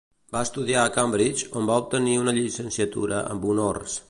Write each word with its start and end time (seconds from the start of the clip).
Va 0.35 0.39
estudiar 0.45 0.85
a 0.85 0.93
Cambridge, 0.95 1.51
on 1.61 1.69
va 1.73 1.77
obtenir 1.85 2.17
una 2.25 2.35
llicenciatura 2.41 3.25
amb 3.35 3.51
honors. 3.53 3.99